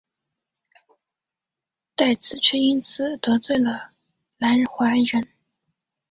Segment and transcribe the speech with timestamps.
[1.95, 3.91] 戴梓却因此得罪了
[4.39, 5.27] 南怀仁。